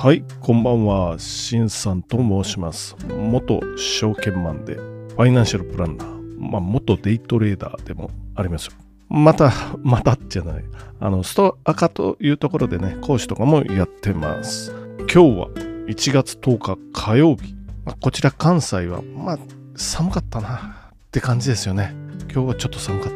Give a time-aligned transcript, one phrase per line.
[0.00, 1.18] はい、こんばんは。
[1.18, 2.94] しんさんと申します。
[3.08, 8.74] 元証券マンで、ファイナンシャルプランナー、まあ、元デイトレーダーでもありますよ。
[9.08, 10.64] また、またじゃない。
[11.00, 14.72] あの、ストアカというところでね、講師とかもやってます。
[15.12, 15.48] 今日は
[15.88, 17.56] 1月10日火曜日。
[17.84, 19.38] まあ、こちら関西は、まあ、
[19.74, 21.92] 寒かったなって感じですよね。
[22.32, 23.12] 今日はちょっと寒かっ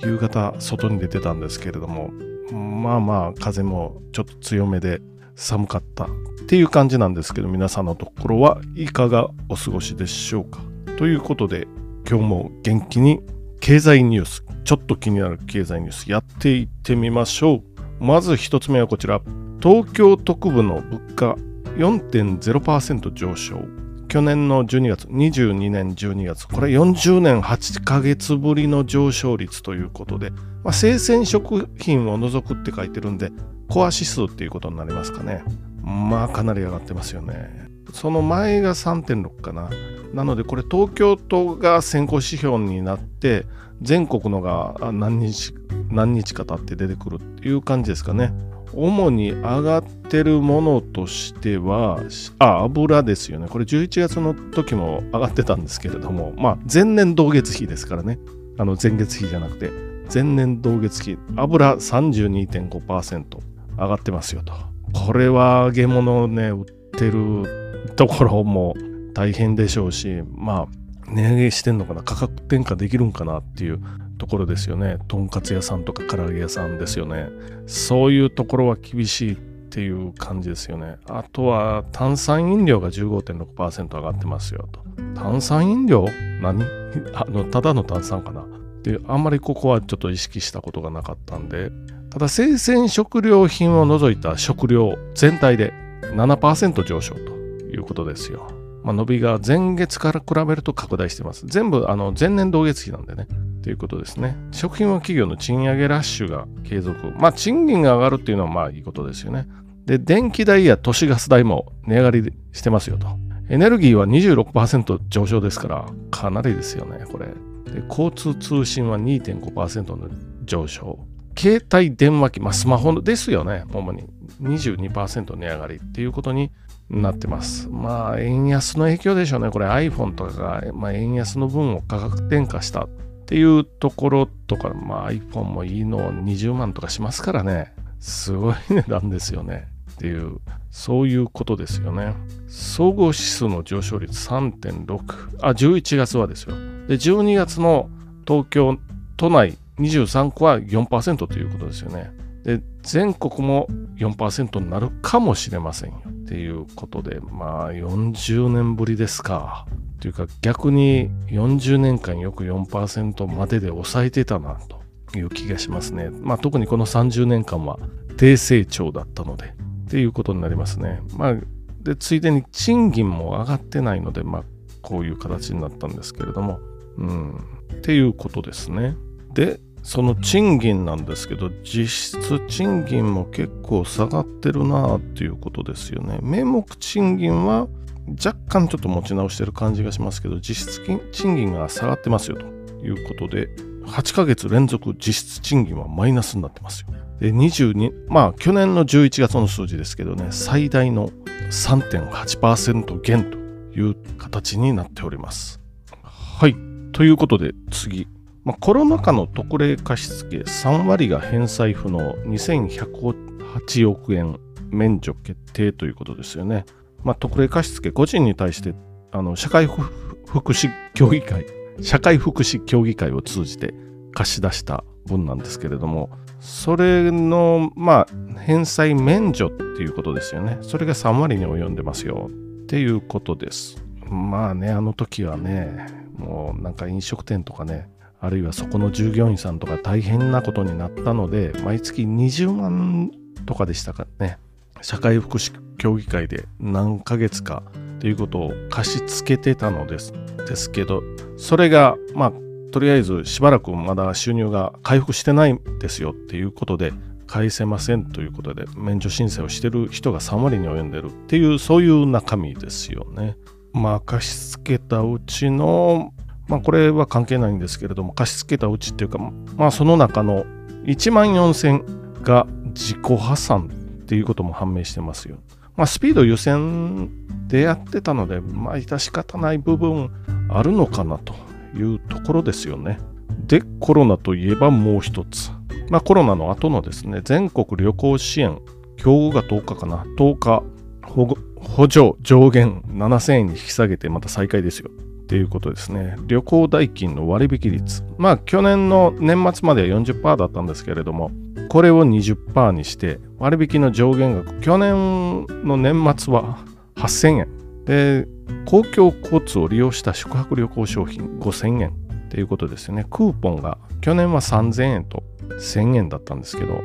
[0.00, 0.06] た。
[0.06, 2.10] 夕方、外に出てたんですけれども、
[2.52, 5.00] まあまあ、風もちょっと強めで
[5.36, 6.08] 寒かったっ
[6.48, 10.60] ていう感じなんですけど、皆さんのところはいかがお過ごしでしょうか？
[10.98, 11.68] ということで、
[12.08, 13.20] 今日も元気に
[13.60, 17.62] 経済ニュース、ちょっと気になる経済ニュースやっていってみましょ
[18.00, 18.04] う。
[18.04, 19.20] まず一つ目はこちら。
[19.62, 21.36] 東京特部の物価
[21.76, 23.60] 4.0%上昇。
[24.08, 30.30] 去年の12月、22年12月、これ40年8ヶ月ぶりの上昇率ということで、
[30.62, 33.32] まあ、生鮮食品を除くって書いてるんで、
[33.68, 35.42] コア指数っていうことになりますかね。
[35.82, 37.68] まあかなり上がってますよね。
[37.92, 39.70] その前が3.6かな。
[40.12, 43.46] なのでこれ東京都が先行指標になって
[43.82, 45.54] 全国のが何日
[45.90, 48.32] 何日か経って出てくるっていう感じですかね。
[48.72, 52.00] 主に上がってるものとしては、
[52.38, 53.48] あ、油ですよね。
[53.48, 58.18] これ11月の時も上がってたんですけれども、まあ前年同月比ですからね。
[58.58, 59.70] あの前月比じゃなくて、
[60.12, 64.52] 前年同月比、油32.5%上がってますよと。
[64.92, 68.74] これは揚げ物をね、売ってるところも
[69.14, 70.66] 大変でしょうし、まあ、
[71.08, 73.80] 値上げしてんのかな、価格転嫁できるんかなっていう
[74.18, 74.98] ところですよね。
[75.08, 77.28] とんかつ屋さんとか唐揚げ屋さんですよね。
[77.66, 80.96] そういうところは厳しいっていう感じですよね。
[81.08, 84.80] あとは炭酸飲料が15.6%上がってますよと。
[85.14, 86.06] 炭酸飲料？
[86.40, 86.62] 何？
[87.14, 88.44] あの、ただの炭酸かな
[88.82, 91.70] で、あんまりここはちょっと意識したことがなかったんで、
[92.10, 95.72] ただ生鮮食料品を除いた食料全体で
[96.14, 98.48] 7%上昇ということですよ。
[98.84, 101.44] まあ、伸びが前月から比べると拡大してます。
[101.46, 103.26] 全部あの前年同月比なんでね。
[103.62, 104.36] ということですね。
[104.52, 107.12] 食品は企業の賃上げラッシュが継続。
[107.18, 109.48] まあ賃金が上がるっていうのはまあいいことですよね。
[109.86, 113.08] で、電気代や都市ガス代も値上がりしてますよと。
[113.48, 117.26] エネルギーは26%上昇ですから、かなりですよね、これ。
[117.72, 120.08] で交通通信は2.5%の
[120.44, 120.98] 上昇。
[121.36, 124.04] 携帯電話機、まあ、スマホですよね、主に
[124.42, 126.50] 22%値上がりっていうことに
[126.88, 127.68] なってます。
[127.68, 129.50] まあ、円安の影響でしょうね。
[129.50, 132.88] これ iPhone とかが、まあ、円安の分を価格転嫁したっ
[133.26, 137.74] ていうところとか、まあ、iPhone もいいの20万とかしますからね。
[137.98, 139.68] すごい値段ですよね。
[139.92, 140.38] っていう、
[140.70, 142.14] そういうことですよね。
[142.48, 145.38] 総合指数の上昇率3.6。
[145.40, 146.54] あ、11月はですよ。
[146.86, 147.88] で、12月の
[148.26, 148.78] 東京
[149.16, 152.10] 都内23区は4%ということですよね。
[152.44, 153.66] で、全国も
[153.96, 159.66] 4%になるかもしれませんよっていうことで、まあ40年ぶりですか。
[160.00, 166.10] というか逆に40年間よく4%までで抑えてたなという気がしますね。
[166.10, 167.78] まあ特にこの30年間は
[168.16, 169.54] 低成長だったので
[169.86, 171.00] っていうことになりますね。
[171.16, 171.34] まあ
[171.82, 174.44] で、ついでに賃金も上がってないので、まあ
[174.82, 176.60] こういう形になったんですけれども、
[176.98, 177.30] うん、
[177.72, 178.96] っていうことですね。
[179.34, 186.18] で、その賃金なんですけど、実質賃金も結構下がってるなっていうことですよね。
[186.22, 187.68] 名目賃金は
[188.08, 190.80] 若干ちょっと持ち直してる感じがしますけど、実質
[191.12, 192.44] 賃金が下がってますよと
[192.84, 193.48] いうことで、
[193.86, 196.88] 8ヶ月連続実質賃金はマイナスになってますよ。
[197.20, 201.10] で、22、まあ去年の11月の数字ですけどね、最大の
[201.52, 203.38] 3.8%減と
[203.78, 205.60] いう形になっております。
[206.02, 206.56] はい。
[206.90, 208.08] ということで次。
[208.46, 214.38] まあ、コロナ禍の特例貸付3割が返済不能2108億円
[214.70, 216.64] 免除決定ということですよね。
[217.02, 218.72] まあ、特例貸付個人に対して
[219.10, 221.44] あの社会福祉協議会
[221.80, 223.74] 社会福祉協議会を通じて
[224.14, 230.58] 貸し出した分なんですけれどもそれのまあ返済免除っていうことですよね。
[230.62, 233.82] それが3割に及んでますよっていうことです。
[234.08, 237.88] まあねあの時はねもうなんか飲食店とかね
[238.26, 243.10] あるいはそこの従業員さんとか大変なことになったので、毎月20万
[243.46, 244.38] とかでしたかね、
[244.82, 247.62] 社会福祉協議会で何ヶ月か
[248.00, 250.12] ということを貸し付けてたのです
[250.46, 251.02] ですけど、
[251.36, 252.32] それが、まあ、
[252.72, 256.92] とりあえずしばらくまだ収入が回復してないんですよっていうことで、
[257.26, 263.36] 返せませんということで、免除申請をしてる人が3割に及んでるっていう、そういう中身ですよね。
[263.72, 266.12] まあ、貸し付けたうちの
[266.48, 269.18] まあ、これは関係ないんですけれども、貸し付けたうちっていうか、
[269.56, 270.44] まあ、その中の
[270.84, 273.70] 1万4000が自己破産
[274.02, 275.38] っていうことも判明してますよ。
[275.76, 277.10] まあ、スピード優先
[277.48, 280.10] でやってたので、まあ、致し方ない部分
[280.48, 281.34] あるのかなと
[281.76, 282.98] いうところですよね。
[283.46, 285.50] で、コロナといえばもう一つ。
[285.90, 288.58] まあ、コロナの後のですね、全国旅行支援、
[289.02, 290.62] 今日が10日かな、10日
[291.02, 294.90] 補助上限7000円に引き下げてまた再開ですよ。
[295.26, 296.14] っていうことですね。
[296.28, 298.04] 旅行代金の割引率。
[298.16, 301.32] まあ去年の年末までは40%だったんですけれども、
[301.68, 306.58] これを20%にして割引の上限額、去年の年末は
[306.94, 307.84] 8000円。
[307.84, 308.28] で、
[308.66, 313.04] 公共交通を利用した宿泊旅行商品5000円っていうことですよね。
[313.10, 315.24] クーポンが去年は3000円と
[315.58, 316.84] 1000円だったんですけど、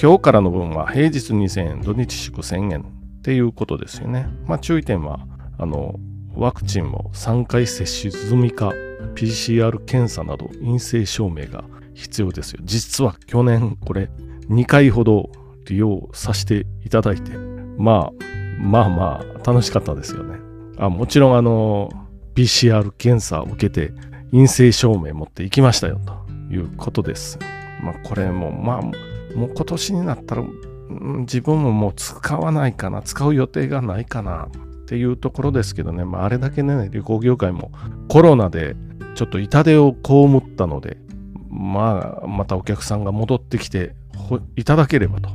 [0.00, 4.28] 今日からの分は平日2000円、土日祝1000円っていうことですよね。
[4.46, 5.20] まあ注意点は、
[5.56, 5.94] あの、
[6.34, 8.72] ワクチンも3回接種済みか
[9.14, 12.60] PCR 検査など陰性証明が必要ですよ。
[12.64, 14.10] 実は去年これ
[14.48, 15.30] 2回ほど
[15.66, 17.32] 利用させていただいて、
[17.76, 18.12] まあ
[18.60, 20.38] まあまあ楽しかったですよね。
[20.78, 21.90] あもちろんあの
[22.34, 23.92] PCR 検査を受けて
[24.30, 27.38] 陰性証明持って行きましたよということです。
[27.82, 28.82] まあこれもまあ
[29.36, 30.44] もう今年になったら
[31.20, 34.48] 自分ももう使わないかな、使う予定がないかな
[34.90, 37.70] っていうところですけどね、まあ、あれだけね、旅行業界も
[38.08, 38.74] コロナで
[39.14, 40.96] ちょっと痛手を被ったので、
[41.48, 43.94] まあ、またお客さんが戻ってきて
[44.56, 45.30] いただければと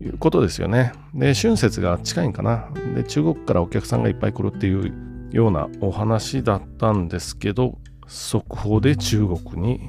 [0.00, 0.92] いうことですよね。
[1.14, 2.68] で、春節が近いんかな。
[2.94, 4.94] で、中国からお客さんがいっぱい来るっていう
[5.32, 9.80] ようなお話だったんですけど、速報で中国に、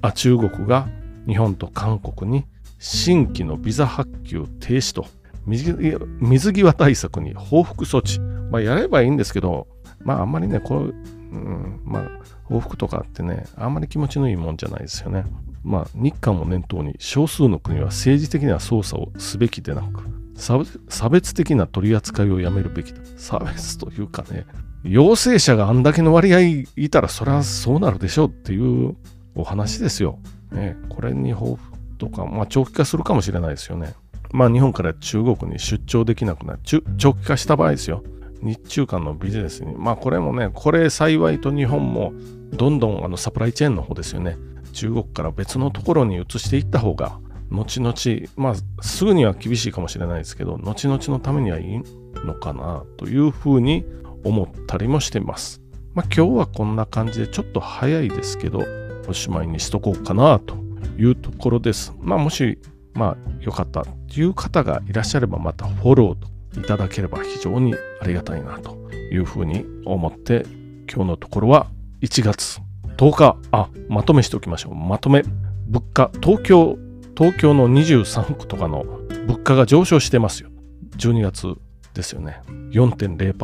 [0.00, 0.88] あ、中国が
[1.26, 2.46] 日本と韓国に
[2.78, 5.04] 新規のビザ発給停止と
[5.46, 8.20] 水際対策に報復措置。
[8.50, 9.66] まあ、やればいいんですけど、
[10.04, 10.94] まあ、あんまりね、こう、
[11.32, 12.08] うん、まあ、
[12.44, 15.24] 報復とかってね、あんまり気持ちのいいもんじゃないですよね。
[15.64, 20.04] まあ、日韓を念頭に、少数の国は政治的な操作をすべきでなく、
[20.36, 23.00] 差別的な取り扱いをやめるべきだ。
[23.16, 24.44] 差別というかね、
[24.84, 28.96] 陽性者があんだけの割合いたら、それはそうなるでしょうっていう
[29.34, 30.18] お話ですよ。
[30.50, 33.94] ね、これに報復とか、まあ、長期化するかもしれないですよね。
[34.32, 36.60] まあ日本から中国に出張できなくなる。
[36.96, 38.02] 長期化した場合ですよ。
[38.42, 39.74] 日中間のビジネスに。
[39.76, 42.12] まあこれもね、これ幸いと日本も
[42.52, 44.36] どんどんあのサプライチェーンの方ですよね。
[44.72, 47.18] 中国から別のところに移していった方が、
[47.50, 47.94] 後々、
[48.36, 51.80] まあすぐには厳しいかもしれないですけど、後々のためにはいい
[52.24, 53.84] のかなというふうに
[54.24, 55.60] 思ったりもしてます。
[55.94, 58.64] まあ今日はこんな感じでちょっと早いですけど、
[59.06, 60.56] おしまいにしとこうかなと
[60.98, 61.94] いうところです。
[62.00, 62.58] まあもし
[62.94, 68.76] まあ、よかったという方がいらっしゃれば、またフォローいただければ非常にありがたいなと
[69.10, 70.44] いうふうに思って、
[70.92, 71.68] 今日のところは
[72.02, 72.60] 1月
[72.96, 74.74] 10日、あ、まとめしておきましょう。
[74.74, 75.22] まとめ。
[75.66, 76.76] 物価、東京、
[77.16, 78.84] 東京の23区とかの
[79.26, 80.50] 物価が上昇してますよ。
[80.98, 81.54] 12月
[81.94, 82.40] ですよね。
[82.72, 83.34] 4.0%、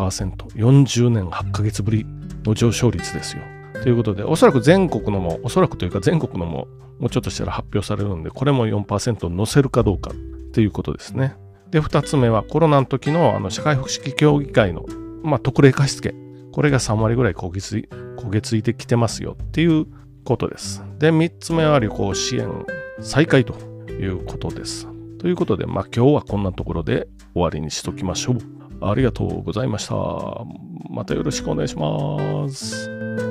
[0.55, 2.06] 40年8ヶ月ぶり
[2.45, 3.43] の上昇率ですよ。
[3.83, 10.15] ということで、おそらく全国のも、おそらくというか全国のも、もうちょっとしたら発表されるんで、これも4%乗せるかどうかっ
[10.53, 11.37] ていうことですね。
[11.71, 14.87] で、2つ目はコロナの時のあの社会福祉協議会の、
[15.23, 16.15] まあ、特例貸付。
[16.53, 19.87] これが3割ぐらい焦げつい焦げついてきてますよっていう
[20.25, 20.83] ことです。
[20.99, 22.67] で、3つ目は旅行支援
[23.00, 23.55] 再開と
[23.93, 24.88] いうことです。
[25.19, 28.38] ということで、まあ今日はこんなところで終わりにしときましょう。
[28.81, 29.95] ありがとうございました。
[30.91, 33.27] またよろしくお願いします。